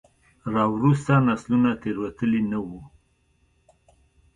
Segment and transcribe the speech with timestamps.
[0.53, 2.81] راوروسته نسلونو تېروتلي نه وو.